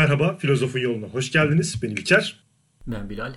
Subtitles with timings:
[0.00, 1.82] Merhaba, Filozofun Yoluna hoş geldiniz.
[1.82, 2.40] Ben İlker.
[2.86, 3.34] Ben Bilal.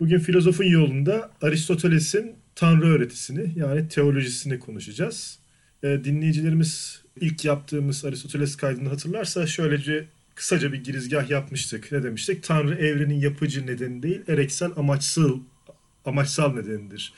[0.00, 5.38] Bugün Filozofun Yolunda Aristoteles'in Tanrı öğretisini yani teolojisini konuşacağız.
[5.82, 11.92] Ee, dinleyicilerimiz ilk yaptığımız Aristoteles kaydını hatırlarsa şöylece kısaca bir girizgah yapmıştık.
[11.92, 12.42] Ne demiştik?
[12.42, 15.38] Tanrı evrenin yapıcı nedeni değil, ereksel amaçsal
[16.04, 17.12] amaçsal nedenidir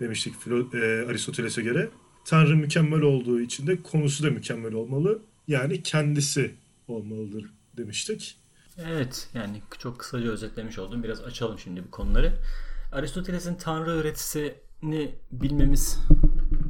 [0.00, 0.34] demiştik
[0.74, 1.88] e, Aristoteles'e göre.
[2.24, 5.22] Tanrı mükemmel olduğu için de konusu da mükemmel olmalı.
[5.48, 6.54] Yani kendisi
[6.88, 8.38] olmalıdır demiştik.
[8.78, 11.02] Evet yani çok kısaca özetlemiş oldum.
[11.02, 12.38] Biraz açalım şimdi bu konuları.
[12.92, 15.98] Aristoteles'in Tanrı öğretisini bilmemiz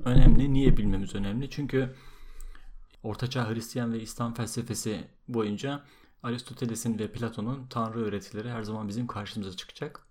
[0.05, 0.53] önemli.
[0.53, 1.51] Niye bilmemiz önemli?
[1.51, 1.95] Çünkü
[3.03, 5.85] Ortaçağ Hristiyan ve İslam felsefesi boyunca
[6.23, 10.07] Aristoteles'in ve Platon'un Tanrı öğretileri her zaman bizim karşımıza çıkacak.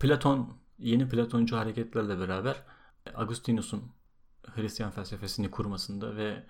[0.00, 2.62] Platon yeni Platoncu hareketlerle beraber
[3.14, 3.82] Agustinus'un
[4.46, 6.46] Hristiyan felsefesini kurmasında ve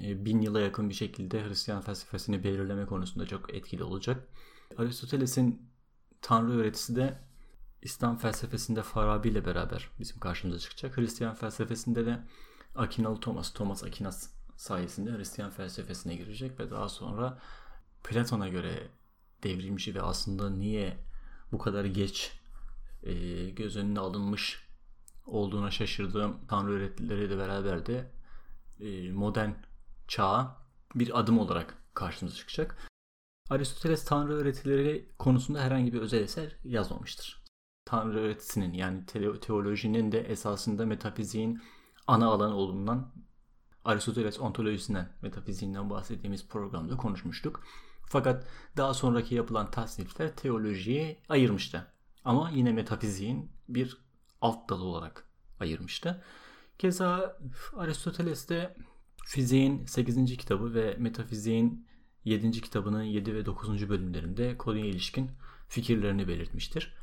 [0.00, 4.28] bin yıla yakın bir şekilde Hristiyan felsefesini belirleme konusunda çok etkili olacak.
[4.78, 5.70] Aristoteles'in
[6.22, 7.18] Tanrı öğretisi de
[7.82, 10.96] İslam felsefesinde Farabi ile beraber bizim karşımıza çıkacak.
[10.96, 12.20] Hristiyan felsefesinde de
[12.74, 17.38] Akinalı Thomas, Thomas Aquinas sayesinde Hristiyan felsefesine girecek ve daha sonra
[18.04, 18.88] Platon'a göre
[19.42, 20.96] devrimci ve aslında niye
[21.52, 22.40] bu kadar geç
[23.02, 23.14] e,
[23.50, 24.68] göz önüne alınmış
[25.26, 28.19] olduğuna şaşırdığım Tanrı öğretileriyle beraber de e,
[29.12, 29.50] modern
[30.08, 30.56] çağa
[30.94, 32.90] bir adım olarak karşımıza çıkacak.
[33.50, 37.44] Aristoteles Tanrı öğretileri konusunda herhangi bir özel eser yazmamıştır.
[37.84, 39.06] Tanrı öğretisinin yani
[39.40, 41.62] teolojinin de esasında metafiziğin
[42.06, 43.12] ana alanı olduğundan
[43.84, 47.64] Aristoteles ontolojisinden, metafiziğinden bahsettiğimiz programda konuşmuştuk.
[48.08, 51.92] Fakat daha sonraki yapılan tasnifler teolojiye ayırmıştı.
[52.24, 53.98] Ama yine metafiziğin bir
[54.40, 55.28] alt dalı olarak
[55.60, 56.24] ayırmıştı.
[56.80, 57.38] Keza
[57.76, 58.76] Aristoteles de
[59.24, 60.36] fiziğin 8.
[60.36, 61.86] kitabı ve metafiziğin
[62.24, 62.50] 7.
[62.50, 63.88] kitabının 7 ve 9.
[63.88, 65.30] bölümlerinde konuya ilişkin
[65.68, 66.94] fikirlerini belirtmiştir.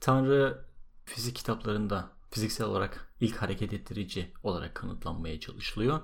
[0.00, 0.64] Tanrı
[1.04, 6.00] fizik kitaplarında fiziksel olarak ilk hareket ettirici olarak kanıtlanmaya çalışılıyor.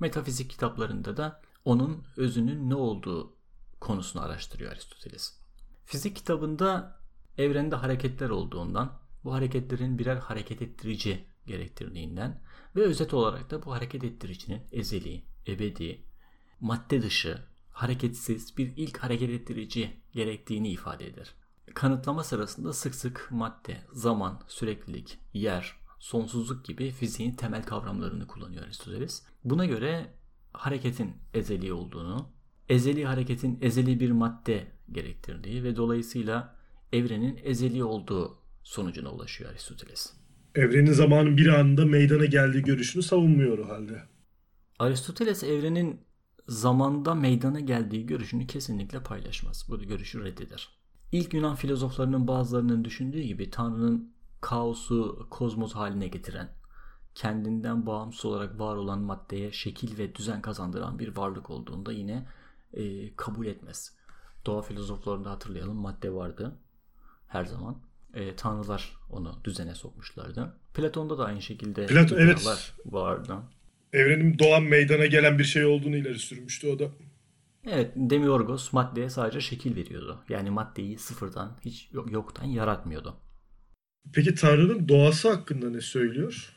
[0.00, 3.36] Metafizik kitaplarında da onun özünün ne olduğu
[3.80, 5.38] konusunu araştırıyor Aristoteles.
[5.84, 7.00] Fizik kitabında
[7.38, 12.40] evrende hareketler olduğundan, bu hareketlerin birer hareket ettirici gerektirdiğinden
[12.76, 16.04] ve özet olarak da bu hareket ettiricinin ezeli, ebedi,
[16.60, 17.38] madde dışı,
[17.70, 21.34] hareketsiz bir ilk hareket ettirici gerektiğini ifade eder.
[21.74, 29.22] Kanıtlama sırasında sık sık madde, zaman, süreklilik, yer, sonsuzluk gibi fiziğin temel kavramlarını kullanıyor Aristoteles.
[29.44, 30.14] Buna göre
[30.52, 32.28] hareketin ezeli olduğunu,
[32.68, 36.56] ezeli hareketin ezeli bir madde gerektirdiği ve dolayısıyla
[36.92, 40.23] evrenin ezeli olduğu sonucuna ulaşıyor Aristoteles.
[40.54, 44.02] Evrenin zamanın bir anda meydana geldiği görüşünü savunmuyor o halde.
[44.78, 46.00] Aristoteles evrenin
[46.48, 49.66] zamanda meydana geldiği görüşünü kesinlikle paylaşmaz.
[49.68, 50.68] Bu görüşü reddeder.
[51.12, 56.48] İlk Yunan filozoflarının bazılarının düşündüğü gibi Tanrı'nın kaosu kozmos haline getiren,
[57.14, 62.26] kendinden bağımsız olarak var olan maddeye şekil ve düzen kazandıran bir varlık olduğunda yine
[62.72, 63.96] e, kabul etmez.
[64.46, 66.58] Doğa filozoflarında hatırlayalım madde vardı
[67.28, 67.76] her zaman.
[68.14, 70.52] E, tanrılar onu düzene sokmuşlardı.
[70.74, 72.46] Platon'da da aynı şekilde Platon, evet.
[72.86, 73.36] vardı.
[73.92, 76.84] Evrenin doğan meydana gelen bir şey olduğunu ileri sürmüştü o da.
[77.66, 80.24] Evet, Demiorgos maddeye sadece şekil veriyordu.
[80.28, 83.16] Yani maddeyi sıfırdan, hiç yok, yoktan yaratmıyordu.
[84.12, 86.56] Peki Tanrı'nın doğası hakkında ne söylüyor?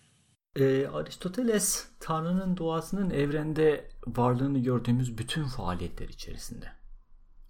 [0.59, 6.65] Ee, Aristoteles Tanrı'nın doğasının evrende varlığını gördüğümüz bütün faaliyetler içerisinde.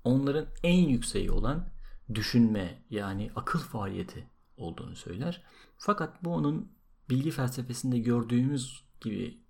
[0.03, 1.69] Onların en yükseği olan
[2.15, 5.43] düşünme yani akıl faaliyeti olduğunu söyler.
[5.77, 6.71] Fakat bu onun
[7.09, 9.43] bilgi felsefesinde gördüğümüz gibi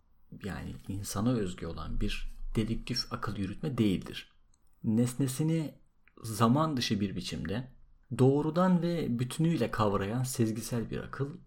[0.44, 4.32] yani insana özgü olan bir dedüktif akıl yürütme değildir.
[4.84, 5.76] Nesnesini
[6.24, 7.72] zaman dışı bir biçimde
[8.18, 11.38] doğrudan ve bütünüyle kavrayan sezgisel bir akıl,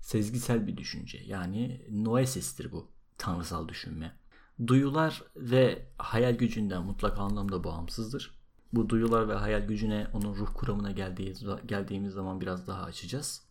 [0.00, 1.18] sezgisel bir düşünce.
[1.18, 4.20] Yani noesistir bu tanrısal düşünme.
[4.66, 8.39] Duyular ve hayal gücünden mutlak anlamda bağımsızdır.
[8.72, 11.34] Bu duyular ve hayal gücüne onun ruh kuramına geldiği,
[11.66, 13.42] geldiğimiz zaman biraz daha açacağız.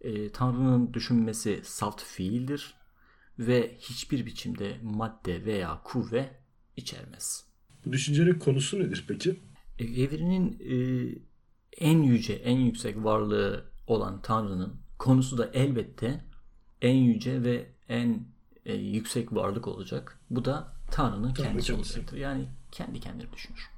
[0.00, 2.74] E, Tanrı'nın düşünmesi salt fiildir
[3.38, 6.30] ve hiçbir biçimde madde veya kuvve
[6.76, 7.44] içermez.
[7.86, 9.40] Bu düşüncenin konusu nedir peki?
[9.78, 10.74] E, evrenin e,
[11.78, 16.24] en yüce, en yüksek varlığı olan Tanrı'nın konusu da elbette
[16.82, 18.26] en yüce ve en
[18.66, 20.20] e, yüksek varlık olacak.
[20.30, 22.16] Bu da Tanrı'nın kendisi olacaktır.
[22.16, 23.70] Yani kendi kendini düşünür.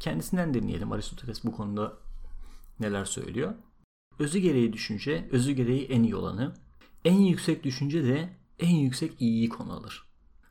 [0.00, 1.98] Kendisinden dinleyelim Aristoteles bu konuda
[2.80, 3.54] neler söylüyor.
[4.18, 6.54] Özü gereği düşünce, özü gereği en iyi olanı,
[7.04, 8.28] en yüksek düşünce de
[8.58, 10.08] en yüksek iyiyi konu alır.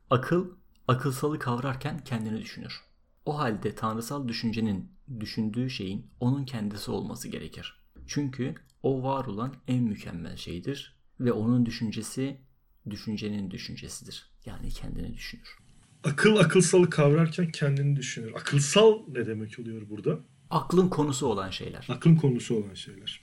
[0.10, 0.50] Akıl,
[0.88, 2.82] akılsalı kavrarken kendini düşünür.
[3.26, 7.84] O halde tanrısal düşüncenin düşündüğü şeyin onun kendisi olması gerekir.
[8.08, 12.42] Çünkü o var olan en mükemmel şeydir ve onun düşüncesi
[12.90, 14.32] düşüncenin düşüncesidir.
[14.46, 15.67] Yani kendini düşünür.
[16.04, 18.34] Akıl akılsalı kavrarken kendini düşünür.
[18.36, 20.20] Akılsal ne demek oluyor burada?
[20.50, 21.88] Aklın konusu olan şeyler.
[21.90, 23.22] Aklın konusu olan şeyler.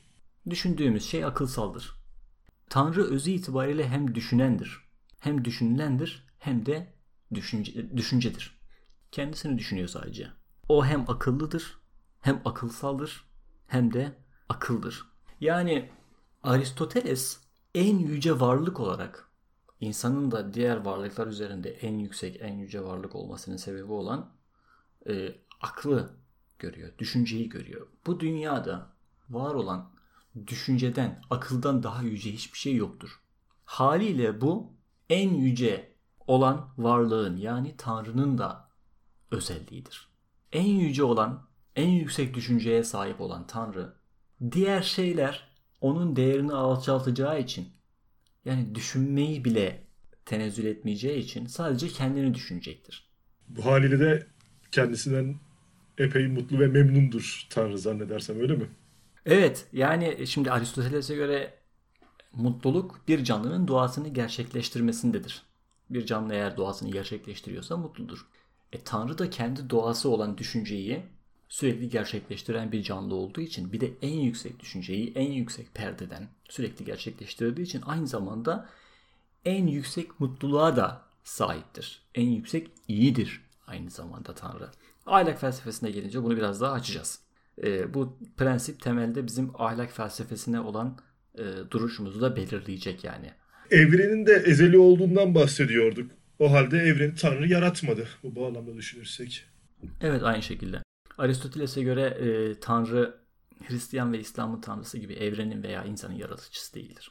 [0.50, 1.92] Düşündüğümüz şey akılsaldır.
[2.70, 4.80] Tanrı özü itibariyle hem düşünendir,
[5.20, 6.94] hem düşünülendir, hem de
[7.34, 8.58] düşünce, düşüncedir.
[9.12, 10.28] Kendisini düşünüyor sadece.
[10.68, 11.78] O hem akıllıdır,
[12.20, 13.24] hem akılsaldır,
[13.66, 14.12] hem de
[14.48, 15.06] akıldır.
[15.40, 15.90] Yani
[16.42, 17.40] Aristoteles
[17.74, 19.28] en yüce varlık olarak
[19.80, 24.30] insanın da diğer varlıklar üzerinde en yüksek, en yüce varlık olmasının sebebi olan
[25.08, 26.10] e, aklı
[26.58, 27.86] görüyor, düşünceyi görüyor.
[28.06, 28.92] Bu dünyada
[29.30, 29.90] var olan
[30.46, 33.20] düşünceden, akıldan daha yüce hiçbir şey yoktur.
[33.64, 34.72] Haliyle bu
[35.10, 35.94] en yüce
[36.26, 38.68] olan varlığın yani Tanrı'nın da
[39.30, 40.08] özelliğidir.
[40.52, 43.94] En yüce olan, en yüksek düşünceye sahip olan Tanrı,
[44.52, 45.48] diğer şeyler
[45.80, 47.68] onun değerini alçaltacağı için
[48.44, 49.84] yani düşünmeyi bile
[50.24, 53.08] tenezzül etmeyeceği için sadece kendini düşünecektir.
[53.48, 54.26] Bu haliyle de
[54.72, 55.34] kendisinden
[55.98, 58.66] epey mutlu ve memnundur Tanrı zannedersem öyle mi?
[59.26, 61.54] Evet yani şimdi Aristoteles'e göre
[62.32, 65.42] mutluluk bir canlının doğasını gerçekleştirmesindedir.
[65.90, 68.26] Bir canlı eğer doğasını gerçekleştiriyorsa mutludur.
[68.72, 71.02] E Tanrı da kendi doğası olan düşünceyi
[71.54, 76.84] sürekli gerçekleştiren bir canlı olduğu için bir de en yüksek düşünceyi en yüksek perdeden sürekli
[76.84, 78.68] gerçekleştirdiği için aynı zamanda
[79.44, 82.02] en yüksek mutluluğa da sahiptir.
[82.14, 84.70] En yüksek iyidir aynı zamanda Tanrı.
[85.06, 87.20] Ahlak felsefesine gelince bunu biraz daha açacağız.
[87.62, 90.98] E, bu prensip temelde bizim ahlak felsefesine olan
[91.38, 93.30] e, duruşumuzu da belirleyecek yani.
[93.70, 96.10] Evrenin de ezeli olduğundan bahsediyorduk.
[96.38, 99.44] O halde evreni Tanrı yaratmadı bu bağlamda düşünürsek.
[100.00, 100.83] Evet aynı şekilde.
[101.18, 103.24] Aristoteles'e göre e, Tanrı
[103.62, 107.10] Hristiyan ve İslam'ın tanrısı gibi evrenin veya insanın yaratıcısı değildir.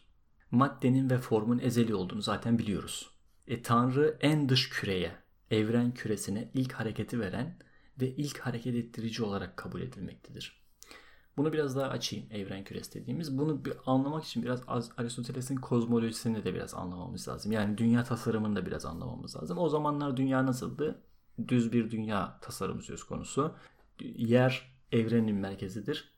[0.52, 3.10] Maddenin ve formun ezeli olduğunu zaten biliyoruz.
[3.48, 5.16] E, Tanrı en dış küreye,
[5.52, 7.60] evren küresine ilk hareketi veren
[8.02, 10.64] ve ilk hareket ettirici olarak kabul edilmektedir.
[11.38, 13.38] Bunu biraz daha açayım evren küresi dediğimiz.
[13.38, 14.62] Bunu bir anlamak için biraz
[14.98, 17.52] Aristoteles'in kozmolojisini de biraz anlamamız lazım.
[17.52, 19.58] Yani dünya tasarımını da biraz anlamamız lazım.
[19.58, 21.02] O zamanlar dünya nasıldı?
[21.48, 23.56] Düz bir dünya tasarımı söz konusu.
[24.02, 26.14] Yer evrenin merkezidir.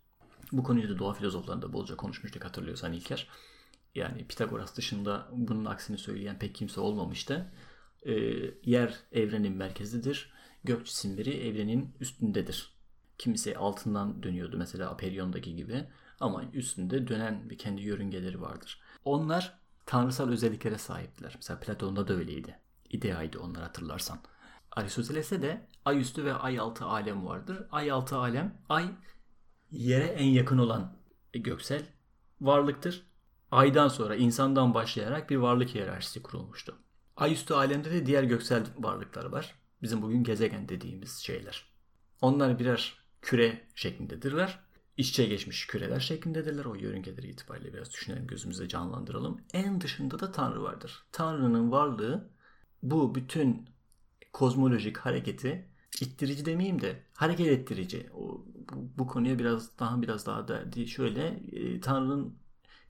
[0.52, 3.28] Bu konuyu da doğa filozoflarında bolca konuşmuştuk hatırlıyorsan İlker.
[3.96, 7.52] Yani Pitagoras dışında bunun aksini söyleyen pek kimse olmamıştı.
[8.06, 8.14] Ee,
[8.64, 10.32] yer evrenin merkezidir.
[10.64, 12.76] Gök cisimleri evrenin üstündedir.
[13.18, 15.84] Kimisi altından dönüyordu mesela Aperion'daki gibi.
[16.20, 18.82] Ama üstünde dönen bir kendi yörüngeleri vardır.
[19.06, 21.34] Onlar tanrısal özelliklere sahiptiler.
[21.36, 22.60] Mesela Platon'da da öyleydi.
[22.90, 24.20] İdeaydı onlar hatırlarsan.
[24.76, 27.68] Aristoteles'te de ay üstü ve ay altı alem vardır.
[27.72, 28.86] Ay altı alem, ay
[29.72, 30.98] yere en yakın olan
[31.34, 31.86] göksel
[32.42, 33.08] varlıktır.
[33.52, 36.76] Aydan sonra insandan başlayarak bir varlık hiyerarşisi kurulmuştu.
[37.18, 39.56] Ay üstü alemde de diğer göksel varlıklar var.
[39.82, 41.66] Bizim bugün gezegen dediğimiz şeyler.
[42.22, 44.60] Onlar birer küre şeklindedirler.
[44.98, 46.66] İççe geçmiş küreler şeklindedirler.
[46.66, 49.42] O yörüngeleri itibariyle biraz düşünelim, gözümüzde canlandıralım.
[49.54, 51.04] En dışında da Tanrı vardır.
[51.12, 52.30] Tanrı'nın varlığı
[52.84, 53.70] bu bütün
[54.36, 55.66] kozmolojik hareketi
[56.02, 58.10] ittirici demeyeyim de hareket ettirici.
[58.14, 62.36] O, bu, bu konuya biraz daha biraz daha da şöyle e, Tanrı'nın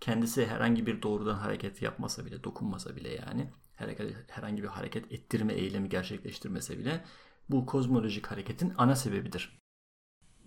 [0.01, 5.53] kendisi herhangi bir doğrudan hareket yapmasa bile, dokunmasa bile yani herhangi, herhangi bir hareket ettirme
[5.53, 7.03] eylemi gerçekleştirmese bile
[7.49, 9.59] bu kozmolojik hareketin ana sebebidir.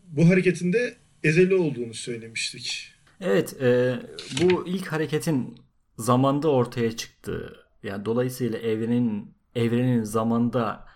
[0.04, 2.92] Bu hareketin de ezeli olduğunu söylemiştik.
[3.20, 3.98] Evet, e,
[4.40, 5.58] bu ilk hareketin
[5.98, 10.87] zamanda ortaya çıktığı, yani dolayısıyla evrenin evrenin zamanda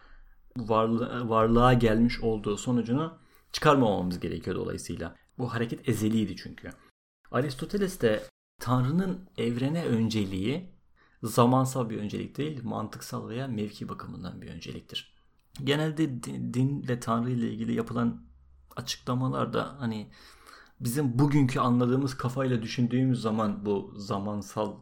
[0.57, 3.19] varlı, varlığa gelmiş olduğu sonucunu
[3.53, 5.17] çıkarmamamız gerekiyor dolayısıyla.
[5.39, 6.71] Bu hareket ezeliydi çünkü.
[7.31, 8.23] Aristoteles de
[8.61, 10.73] Tanrı'nın evrene önceliği
[11.23, 15.15] zamansal bir öncelik değil, mantıksal veya mevki bakımından bir önceliktir.
[15.65, 16.23] Genelde
[16.55, 18.27] din ve Tanrı ile ilgili yapılan
[18.77, 20.11] açıklamalarda hani
[20.81, 24.77] bizim bugünkü anladığımız kafayla düşündüğümüz zaman bu zamansal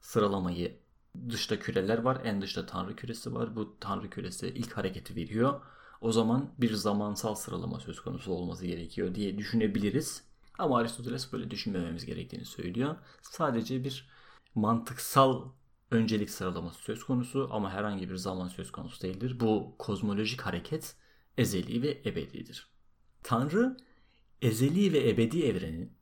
[0.00, 0.83] sıralamayı
[1.28, 2.20] dışta küreler var.
[2.24, 3.56] En dışta tanrı küresi var.
[3.56, 5.60] Bu tanrı küresi ilk hareketi veriyor.
[6.00, 10.24] O zaman bir zamansal sıralama söz konusu olması gerekiyor diye düşünebiliriz.
[10.58, 12.96] Ama Aristoteles böyle düşünmememiz gerektiğini söylüyor.
[13.22, 14.08] Sadece bir
[14.54, 15.48] mantıksal
[15.90, 19.40] öncelik sıralaması söz konusu ama herhangi bir zaman söz konusu değildir.
[19.40, 20.96] Bu kozmolojik hareket
[21.38, 22.68] ezeli ve ebedidir.
[23.22, 23.76] Tanrı
[24.42, 25.92] ezeli ve ebedi evrenin,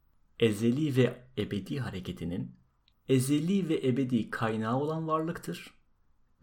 [0.40, 2.56] ezeli ve ebedi hareketinin
[3.08, 5.74] ezeli ve ebedi kaynağı olan varlıktır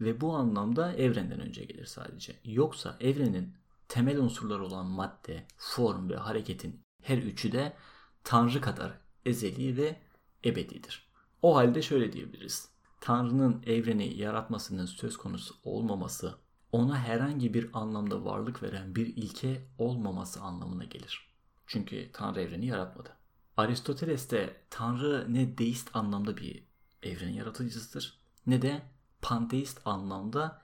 [0.00, 2.36] ve bu anlamda evrenden önce gelir sadece.
[2.44, 3.54] Yoksa evrenin
[3.88, 7.76] temel unsurlar olan madde, form ve hareketin her üçü de
[8.24, 8.92] Tanrı kadar
[9.24, 10.00] ezeli ve
[10.44, 11.10] ebedidir.
[11.42, 12.70] O halde şöyle diyebiliriz.
[13.00, 16.34] Tanrı'nın evreni yaratmasının söz konusu olmaması,
[16.72, 21.30] ona herhangi bir anlamda varlık veren bir ilke olmaması anlamına gelir.
[21.66, 23.19] Çünkü Tanrı evreni yaratmadı.
[23.56, 26.62] Aristoteles de Tanrı ne deist anlamda bir
[27.02, 28.82] evren yaratıcısıdır ne de
[29.22, 30.62] panteist anlamda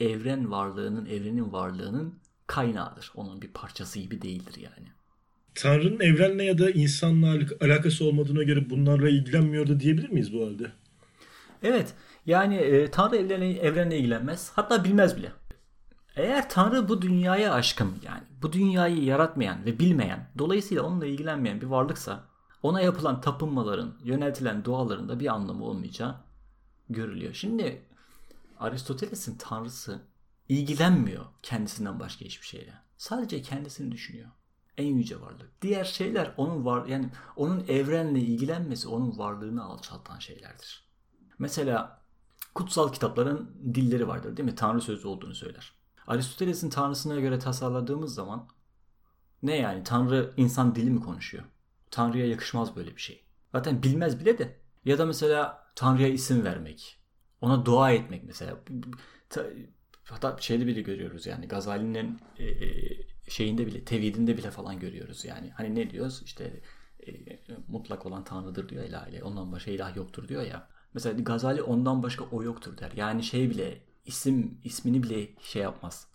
[0.00, 2.14] evren varlığının, evrenin varlığının
[2.46, 3.12] kaynağıdır.
[3.14, 4.88] Onun bir parçası gibi değildir yani.
[5.54, 10.72] Tanrı'nın evrenle ya da insanla alakası olmadığına göre bunlarla ilgilenmiyordu diyebilir miyiz bu halde?
[11.62, 11.94] Evet.
[12.26, 14.52] Yani e, Tanrı evrenle, evrenle ilgilenmez.
[14.54, 15.32] Hatta bilmez bile.
[16.16, 21.66] Eğer Tanrı bu dünyaya aşkın yani bu dünyayı yaratmayan ve bilmeyen dolayısıyla onunla ilgilenmeyen bir
[21.66, 22.24] varlıksa
[22.62, 26.16] ona yapılan tapınmaların, yöneltilen duaların da bir anlamı olmayacağı
[26.88, 27.34] görülüyor.
[27.34, 27.82] Şimdi
[28.58, 30.00] Aristoteles'in tanrısı
[30.48, 32.74] ilgilenmiyor kendisinden başka hiçbir şeyle.
[32.96, 34.28] Sadece kendisini düşünüyor.
[34.76, 35.62] En yüce varlık.
[35.62, 40.84] Diğer şeyler onun var yani onun evrenle ilgilenmesi onun varlığını alçaltan şeylerdir.
[41.38, 42.02] Mesela
[42.54, 44.54] kutsal kitapların dilleri vardır değil mi?
[44.54, 45.76] Tanrı sözü olduğunu söyler.
[46.06, 48.48] Aristoteles'in tanrısına göre tasarladığımız zaman
[49.42, 51.44] ne yani Tanrı insan dili mi konuşuyor?
[51.90, 53.24] Tanrı'ya yakışmaz böyle bir şey.
[53.52, 54.56] Zaten bilmez bile de.
[54.84, 56.98] Ya da mesela Tanrı'ya isim vermek.
[57.40, 58.58] Ona dua etmek mesela.
[60.04, 62.46] Hatta şeyde bile görüyoruz yani Gazali'nin e,
[63.30, 65.50] şeyinde bile tevhidinde bile falan görüyoruz yani.
[65.50, 66.60] Hani ne diyoruz işte
[67.06, 67.12] e,
[67.68, 69.22] mutlak olan Tanrı'dır diyor ilahi.
[69.24, 70.68] Ondan başka ilah yoktur diyor ya.
[70.94, 72.92] Mesela Gazali ondan başka o yoktur der.
[72.96, 76.06] Yani şey bile isim ismini bile şey yapmaz.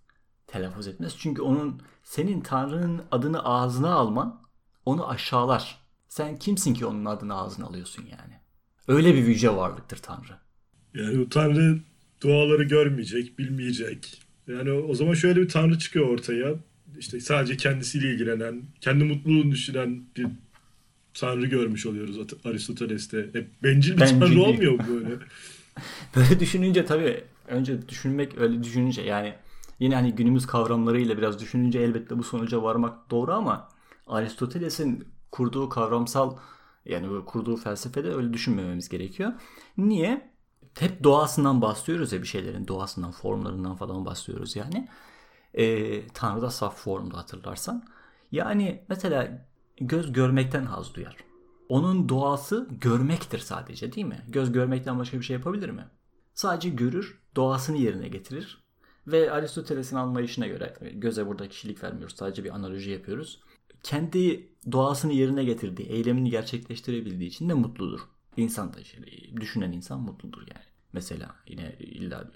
[0.47, 1.15] Telaffuz etmez.
[1.17, 4.41] Çünkü onun senin Tanrı'nın adını ağzına alman
[4.85, 5.81] onu aşağılar.
[6.07, 8.33] Sen kimsin ki onun adını ağzına alıyorsun yani.
[8.87, 10.37] Öyle bir yüce varlıktır Tanrı.
[10.93, 11.79] Yani o Tanrı
[12.21, 14.21] duaları görmeyecek, bilmeyecek.
[14.47, 16.55] Yani o zaman şöyle bir Tanrı çıkıyor ortaya.
[16.99, 20.27] İşte sadece kendisiyle ilgilenen, kendi mutluluğunu düşünen bir
[21.13, 23.29] Tanrı görmüş oluyoruz Aristoteles'te.
[23.33, 24.45] Hep bencil bir bencil Tanrı değil.
[24.45, 25.09] olmuyor mu böyle?
[26.15, 29.35] böyle düşününce tabii önce düşünmek öyle düşününce yani
[29.79, 33.69] yine hani günümüz kavramlarıyla biraz düşününce elbette bu sonuca varmak doğru ama
[34.07, 36.37] Aristoteles'in kurduğu kavramsal
[36.85, 39.33] yani kurduğu felsefede öyle düşünmememiz gerekiyor.
[39.77, 40.31] Niye?
[40.79, 44.87] Hep doğasından bahsediyoruz ya bir şeylerin doğasından, formlarından falan bahsediyoruz yani.
[45.53, 47.83] Ee, Tanrı da saf formda hatırlarsan.
[48.31, 51.17] Yani mesela göz görmekten haz duyar.
[51.69, 54.25] Onun doğası görmektir sadece değil mi?
[54.27, 55.87] Göz görmekten başka bir şey yapabilir mi?
[56.33, 58.61] Sadece görür, doğasını yerine getirir.
[59.07, 62.15] Ve Aristoteles'in anlayışına göre göze burada kişilik vermiyoruz.
[62.15, 63.41] Sadece bir analoji yapıyoruz
[63.83, 67.99] kendi doğasını yerine getirdiği, eylemini gerçekleştirebildiği için de mutludur.
[68.37, 68.77] İnsan da
[69.41, 70.65] düşünen insan mutludur yani.
[70.93, 72.31] Mesela yine illa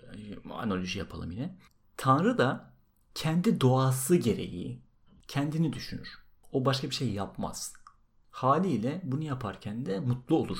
[0.49, 1.57] analoji yapalım yine.
[1.97, 2.73] Tanrı da
[3.15, 4.81] kendi doğası gereği
[5.27, 6.09] kendini düşünür.
[6.51, 7.73] O başka bir şey yapmaz.
[8.31, 10.57] Haliyle bunu yaparken de mutlu olur.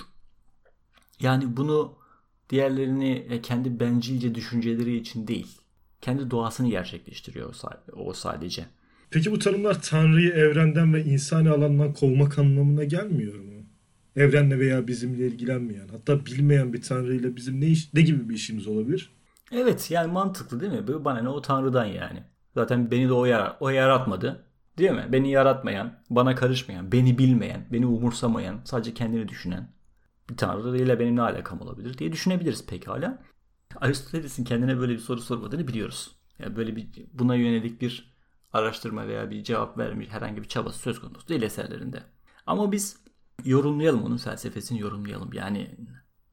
[1.20, 1.98] Yani bunu
[2.50, 5.58] diğerlerini kendi bencilce düşünceleri için değil,
[6.02, 7.56] kendi doğasını gerçekleştiriyor
[7.94, 8.66] o sadece.
[9.10, 13.52] Peki bu tanımlar Tanrı'yı evrenden ve insani alandan kovmak anlamına gelmiyor mu?
[14.16, 18.36] Evrenle veya bizimle ilgilenmeyen, hatta bilmeyen bir Tanrı ile bizim ne, iş, ne gibi bir
[18.36, 19.16] işimiz olabilir?
[19.52, 21.06] Evet yani mantıklı değil mi?
[21.06, 22.24] Bana ne o Tanrı'dan yani.
[22.54, 24.46] Zaten beni de o, yar o yaratmadı.
[24.78, 25.06] Değil mi?
[25.12, 29.70] Beni yaratmayan, bana karışmayan, beni bilmeyen, beni umursamayan, sadece kendini düşünen
[30.30, 33.24] bir Tanrı ile benim ne alakam olabilir diye düşünebiliriz pekala.
[33.76, 36.16] Aristoteles'in kendine böyle bir soru sormadığını biliyoruz.
[36.40, 38.16] Yani böyle bir buna yönelik bir
[38.54, 42.04] araştırma veya bir cevap vermiş herhangi bir çabası söz konusu değil eserlerinde.
[42.46, 43.04] Ama biz
[43.44, 45.34] yorumlayalım onun felsefesini yorumlayalım.
[45.34, 45.78] Yani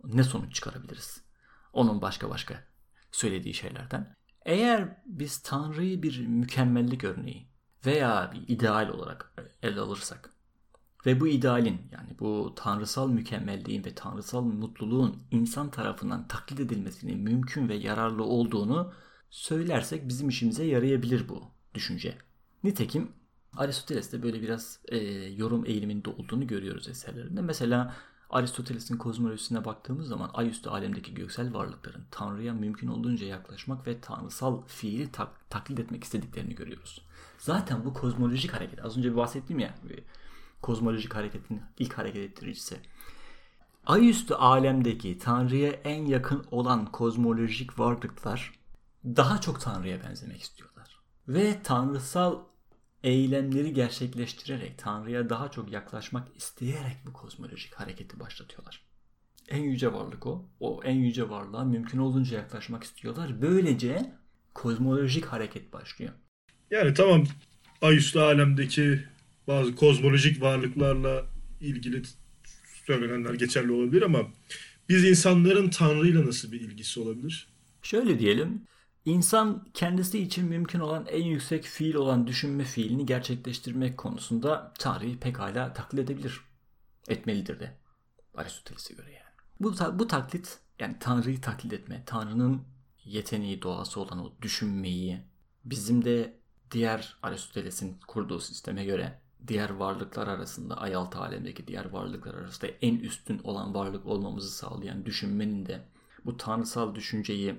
[0.05, 1.25] ne sonuç çıkarabiliriz?
[1.73, 2.65] Onun başka başka
[3.13, 4.17] söylediği şeylerden.
[4.45, 7.49] Eğer biz Tanrı'yı bir mükemmellik örneği
[7.87, 10.32] veya bir ideal olarak ele alırsak
[11.07, 17.69] ve bu idealin yani bu tanrısal mükemmelliğin ve tanrısal mutluluğun insan tarafından taklit edilmesinin mümkün
[17.69, 18.93] ve yararlı olduğunu
[19.31, 21.43] söylersek bizim işimize yarayabilir bu
[21.75, 22.19] düşünce.
[22.65, 23.13] Nitekim
[23.57, 24.99] Aristoteles'te böyle biraz e,
[25.37, 27.41] yorum eğiliminde olduğunu görüyoruz eserlerinde.
[27.41, 27.95] Mesela
[28.31, 35.13] Aristoteles'in kozmolojisine baktığımız zaman ayüstü alemdeki göksel varlıkların Tanrı'ya mümkün olduğunca yaklaşmak ve tanrısal fiili
[35.13, 37.05] tak, taklit etmek istediklerini görüyoruz.
[37.39, 39.75] Zaten bu kozmolojik hareket, az önce bahsettiğim ya,
[40.63, 42.77] kozmolojik hareketin ilk hareket ettiricisi.
[43.87, 48.53] Ayüstü alemdeki Tanrı'ya en yakın olan kozmolojik varlıklar
[49.05, 50.73] daha çok Tanrı'ya benzemek istiyor
[51.29, 52.39] ve tanrısal
[53.03, 58.83] eylemleri gerçekleştirerek Tanrı'ya daha çok yaklaşmak isteyerek bu kozmolojik hareketi başlatıyorlar.
[59.49, 60.49] En yüce varlık o.
[60.61, 63.43] O en yüce varlığa mümkün olduğunca yaklaşmak istiyorlar.
[63.43, 64.13] Böylece
[64.55, 66.13] kozmolojik hareket başlıyor.
[66.71, 67.25] Yani tamam
[67.83, 69.05] ayüstü alemdeki
[69.47, 71.27] bazı kozmolojik varlıklarla
[71.61, 72.03] ilgili
[72.87, 74.21] söylenenler geçerli olabilir ama
[74.89, 77.49] biz insanların Tanrı'yla nasıl bir ilgisi olabilir?
[77.83, 78.63] Şöyle diyelim.
[79.05, 85.73] İnsan kendisi için mümkün olan en yüksek fiil olan düşünme fiilini gerçekleştirmek konusunda Tanrı'yı pekala
[85.73, 86.41] taklit edebilir.
[87.09, 87.77] Etmelidir de.
[88.35, 89.33] Aristoteles'e göre yani.
[89.61, 92.63] Bu, bu taklit yani Tanrı'yı taklit etme, Tanrı'nın
[93.05, 95.21] yeteneği, doğası olan o düşünmeyi
[95.65, 102.35] bizim de diğer Aristoteles'in kurduğu sisteme göre diğer varlıklar arasında, ay altı alemdeki diğer varlıklar
[102.35, 105.81] arasında en üstün olan varlık olmamızı sağlayan düşünmenin de
[106.25, 107.55] bu tanrısal düşünceyi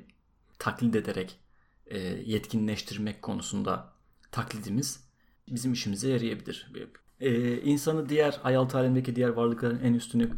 [0.59, 1.39] taklit ederek
[1.85, 3.93] e, yetkinleştirmek konusunda
[4.31, 5.03] taklidimiz
[5.49, 6.71] bizim işimize yarayabilir.
[7.19, 10.31] E, insanı diğer ay altı alemdeki diğer varlıkların en üstünü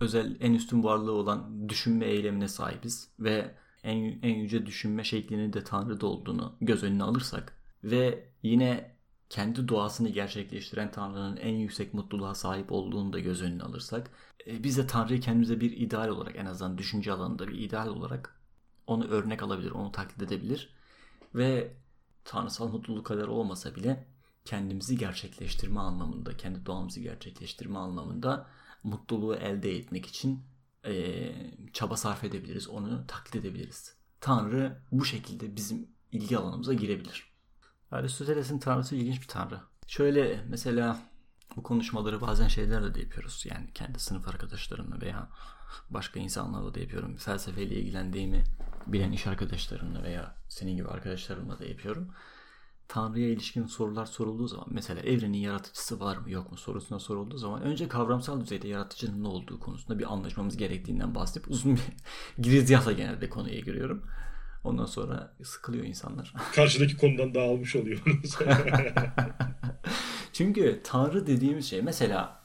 [0.00, 5.64] özel en üstün varlığı olan düşünme eylemine sahibiz ve en, en yüce düşünme şeklinin de
[5.64, 8.96] Tanrı'da olduğunu göz önüne alırsak ve yine
[9.32, 14.10] kendi doğasını gerçekleştiren Tanrı'nın en yüksek mutluluğa sahip olduğunu da göz önüne alırsak
[14.46, 18.40] e, biz de Tanrı'yı kendimize bir ideal olarak en azından düşünce alanında bir ideal olarak
[18.86, 20.74] onu örnek alabilir, onu taklit edebilir
[21.34, 21.76] ve
[22.24, 24.06] tanrısal mutluluk kadar olmasa bile
[24.44, 28.46] kendimizi gerçekleştirme anlamında, kendi doğamızı gerçekleştirme anlamında
[28.82, 30.40] mutluluğu elde etmek için
[30.86, 31.32] e,
[31.72, 33.96] çaba sarf edebiliriz, onu taklit edebiliriz.
[34.20, 37.31] Tanrı bu şekilde bizim ilgi alanımıza girebilir.
[37.92, 39.60] Aristoteles'in tanrısı ilginç bir tanrı.
[39.86, 40.98] Şöyle mesela
[41.56, 43.46] bu konuşmaları bazen şeylerle de yapıyoruz.
[43.50, 45.28] Yani kendi sınıf arkadaşlarımla veya
[45.90, 47.16] başka insanlarla da yapıyorum.
[47.16, 48.44] Felsefeyle ilgilendiğimi
[48.86, 52.08] bilen iş arkadaşlarımla veya senin gibi arkadaşlarımla da yapıyorum.
[52.88, 57.62] Tanrı'ya ilişkin sorular sorulduğu zaman mesela evrenin yaratıcısı var mı yok mu sorusuna sorulduğu zaman
[57.62, 61.82] önce kavramsal düzeyde yaratıcının ne olduğu konusunda bir anlaşmamız gerektiğinden bahsedip uzun bir
[62.42, 64.06] girizgahla genelde konuya giriyorum.
[64.64, 66.34] Ondan sonra sıkılıyor insanlar.
[66.54, 68.02] Karşıdaki konudan dağılmış oluyor.
[70.32, 72.42] Çünkü Tanrı dediğimiz şey mesela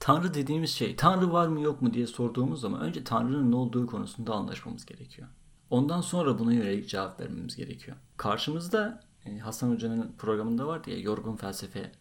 [0.00, 3.86] Tanrı dediğimiz şey Tanrı var mı yok mu diye sorduğumuz zaman önce Tanrı'nın ne olduğu
[3.86, 5.28] konusunda anlaşmamız gerekiyor.
[5.70, 7.96] Ondan sonra buna yönelik cevap vermemiz gerekiyor.
[8.16, 11.92] Karşımızda e, Hasan Hoca'nın programında var diye yorgun felsefe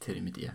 [0.00, 0.52] terimi diye.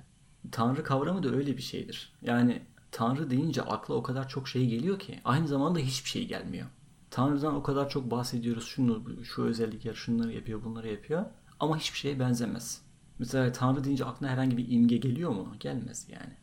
[0.51, 2.13] Tanrı kavramı da öyle bir şeydir.
[2.21, 6.67] Yani Tanrı deyince akla o kadar çok şey geliyor ki aynı zamanda hiçbir şey gelmiyor.
[7.11, 8.67] Tanrı'dan o kadar çok bahsediyoruz.
[8.67, 11.25] Şunu, şu özellikler, şunları yapıyor, bunları yapıyor.
[11.59, 12.81] Ama hiçbir şeye benzemez.
[13.19, 15.55] Mesela Tanrı deyince aklına herhangi bir imge geliyor mu?
[15.59, 16.33] Gelmez yani.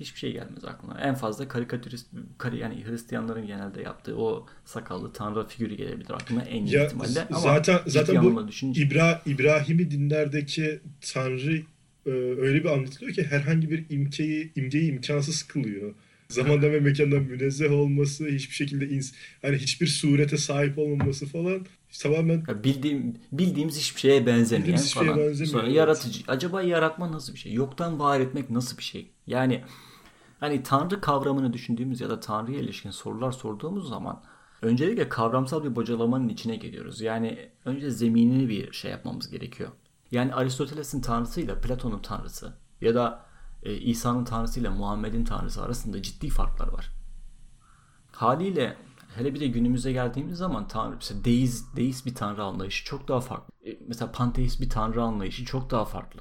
[0.00, 1.00] Hiçbir şey gelmez aklına.
[1.00, 2.06] En fazla karikatürist,
[2.38, 7.26] kari, yani Hristiyanların genelde yaptığı o sakallı Tanrı figürü gelebilir aklıma en iyi ya, ihtimalle.
[7.30, 8.82] Ama zaten zaten bu düşünce...
[8.82, 10.80] İbra, İbrahim'i dinlerdeki
[11.12, 11.62] Tanrı
[12.06, 15.94] e, öyle bir anlatılıyor ki herhangi bir imkeyi, imgeyi imkansız kılıyor.
[16.28, 19.12] Zamandan ve mekandan münezzeh olması, hiçbir şekilde ins
[19.42, 21.66] hani hiçbir surete sahip olmaması falan
[22.02, 25.14] tamamen ya bildiğim bildiğimiz hiçbir şeye benzemeyen hiçbir falan.
[25.14, 25.76] Şeye benzemiyor, Sonra evet.
[25.76, 26.24] yaratıcı.
[26.28, 27.52] Acaba yaratma nasıl bir şey?
[27.52, 29.10] Yoktan var etmek nasıl bir şey?
[29.26, 29.62] Yani
[30.40, 34.22] hani tanrı kavramını düşündüğümüz ya da tanrıya ilişkin sorular sorduğumuz zaman
[34.62, 37.00] öncelikle kavramsal bir bocalamanın içine geliyoruz.
[37.00, 39.70] Yani önce zeminini bir şey yapmamız gerekiyor.
[40.10, 43.26] Yani Aristoteles'in tanrısıyla Platon'un tanrısı ya da
[43.62, 46.92] e, İsa'nın tanrısıyla Muhammed'in tanrısı arasında ciddi farklar var.
[48.12, 48.76] Haliyle
[49.16, 53.20] hele bir de günümüze geldiğimiz zaman tanrı mesela deist, deist bir tanrı anlayışı çok daha
[53.20, 53.54] farklı.
[53.70, 56.20] E, mesela panteist bir tanrı anlayışı çok daha farklı.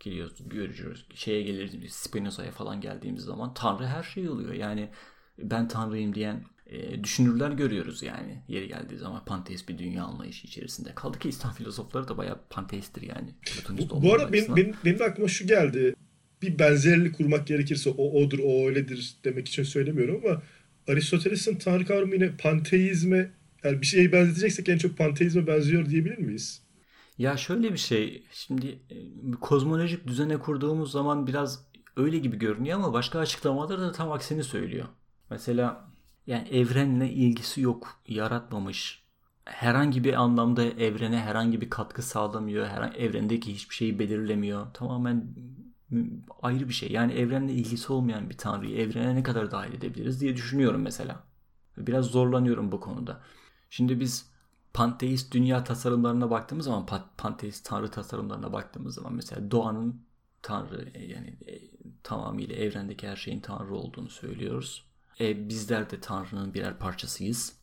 [0.00, 1.06] Geliyoruz, görüyoruz.
[1.14, 4.52] Şeye geliriz, Spinoza'ya falan geldiğimiz zaman tanrı her şey oluyor.
[4.52, 4.90] Yani
[5.38, 10.94] ben tanrıyım diyen e, düşünürler görüyoruz yani yeri geldiği zaman panteist bir dünya anlayışı içerisinde.
[10.94, 13.34] Kaldı ki İslam filozofları da bayağı panteisttir yani.
[13.70, 15.94] Bu, bu arada benim, benim, benim aklıma şu geldi
[16.42, 20.42] bir benzerlik kurmak gerekirse o odur, o öyledir demek için söylemiyorum ama
[20.88, 23.30] Aristoteles'in tanrı kavramı yine panteizme
[23.64, 26.62] yani bir şeyi benzeteceksek en çok panteizme benziyor diyebilir miyiz?
[27.18, 28.24] Ya şöyle bir şey.
[28.32, 28.96] Şimdi e,
[29.40, 34.86] kozmolojik düzene kurduğumuz zaman biraz öyle gibi görünüyor ama başka açıklamalar da tam aksini söylüyor.
[35.30, 35.92] Mesela
[36.26, 39.02] yani evrenle ilgisi yok, yaratmamış.
[39.44, 42.66] Herhangi bir anlamda evrene herhangi bir katkı sağlamıyor.
[42.66, 44.66] Her evrendeki hiçbir şeyi belirlemiyor.
[44.74, 45.34] Tamamen
[46.42, 46.92] ayrı bir şey.
[46.92, 51.24] Yani evrenle ilgisi olmayan bir tanrıyı evrene ne kadar dahil edebiliriz diye düşünüyorum mesela.
[51.76, 53.20] Biraz zorlanıyorum bu konuda.
[53.70, 54.30] Şimdi biz
[54.74, 56.86] panteist dünya tasarımlarına baktığımız zaman
[57.18, 60.02] panteist tanrı tasarımlarına baktığımız zaman mesela doğanın
[60.42, 61.60] tanrı e, yani e,
[62.02, 64.84] tamamıyla evrendeki her şeyin tanrı olduğunu söylüyoruz.
[65.20, 67.56] E, bizler de tanrının birer parçasıyız.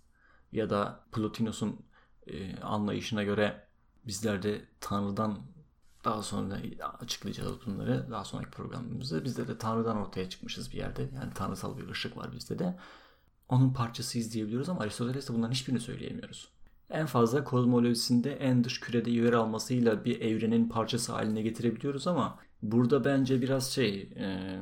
[0.51, 1.79] Ya da Plotinos'un
[2.27, 3.67] e, anlayışına göre
[4.07, 5.39] bizler de tanrıdan
[6.05, 6.57] daha sonra
[6.99, 9.23] açıklayacağız bunları daha sonraki programımızda.
[9.23, 11.09] Bizde de Tanrı'dan ortaya çıkmışız bir yerde.
[11.15, 12.77] Yani tanrısal bir ışık var bizde de.
[13.49, 16.49] Onun parçasıyız diyebiliyoruz ama Aristoteles'te bunların hiçbirini söyleyemiyoruz.
[16.89, 23.05] en fazla kozmolojisinde en dış kürede yer almasıyla bir evrenin parçası haline getirebiliyoruz ama burada
[23.05, 24.59] bence biraz şey e,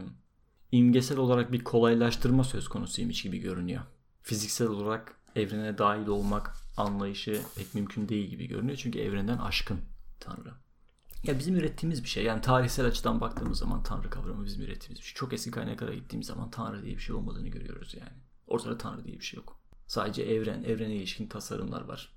[0.71, 3.82] imgesel olarak bir kolaylaştırma söz konusuymuş gibi görünüyor.
[4.21, 8.78] Fiziksel olarak evrene dahil olmak anlayışı pek mümkün değil gibi görünüyor.
[8.78, 9.80] Çünkü evrenden aşkın
[10.19, 10.66] Tanrı.
[11.23, 12.23] Ya bizim ürettiğimiz bir şey.
[12.23, 15.13] Yani tarihsel açıdan baktığımız zaman Tanrı kavramı bizim ürettiğimiz bir şey.
[15.13, 18.17] Çok eski kaynaklara gittiğimiz zaman Tanrı diye bir şey olmadığını görüyoruz yani.
[18.47, 19.60] Ortada Tanrı diye bir şey yok.
[19.88, 22.13] Sadece evren, evrene ilişkin tasarımlar var.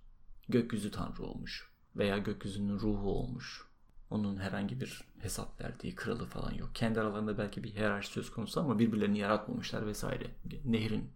[0.48, 3.70] Gökyüzü Tanrı olmuş veya gökyüzünün ruhu olmuş.
[4.10, 6.70] Onun herhangi bir hesap verdiği kralı falan yok.
[6.74, 10.26] Kendi aralarında belki bir hiyerarşi söz konusu ama birbirlerini yaratmamışlar vesaire.
[10.64, 11.10] Nehrin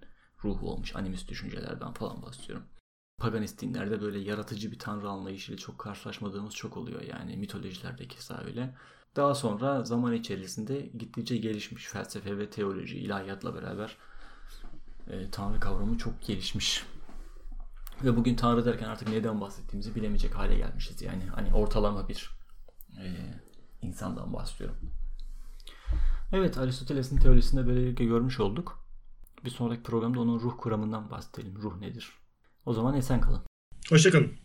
[0.44, 2.64] ruhu olmuş animist düşüncelerden falan bahsediyorum.
[3.18, 8.74] Paganist dinlerde böyle yaratıcı bir tanrı anlayışıyla çok karşılaşmadığımız çok oluyor yani mitolojilerde keza öyle.
[9.16, 13.96] Daha sonra zaman içerisinde gittikçe gelişmiş felsefe ve teoloji, ilahiyatla beraber
[15.08, 16.86] e, tanrı kavramı çok gelişmiş.
[18.04, 21.02] Ve bugün tanrı derken artık neden bahsettiğimizi bilemeyecek hale gelmişiz.
[21.02, 22.30] Yani hani ortalama bir
[22.98, 23.04] e,
[23.82, 24.76] insandan bahsediyorum.
[26.32, 28.84] Evet Aristoteles'in teorisinde böylelikle görmüş olduk.
[29.44, 31.56] Bir sonraki programda onun ruh kuramından bahsedelim.
[31.62, 32.23] Ruh nedir?
[32.66, 33.42] O zaman esen kalın.
[33.90, 34.43] Hoşçakalın.